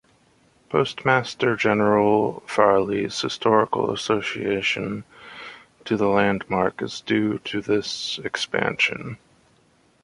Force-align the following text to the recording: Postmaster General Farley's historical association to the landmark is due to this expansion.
Postmaster 0.71 1.55
General 1.55 2.41
Farley's 2.47 3.21
historical 3.21 3.91
association 3.93 5.03
to 5.85 5.95
the 5.95 6.07
landmark 6.07 6.81
is 6.81 7.01
due 7.01 7.37
to 7.37 7.61
this 7.61 8.19
expansion. 8.23 9.19